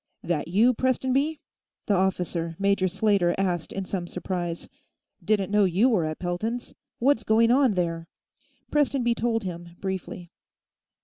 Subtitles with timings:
[0.23, 1.39] "That you, Prestonby?"
[1.85, 4.67] the officer, Major Slater, asked in some surprise.
[5.23, 6.73] "Didn't know you were at Pelton's.
[6.97, 8.07] What's going on, there?"
[8.71, 10.31] Prestonby told him, briefly.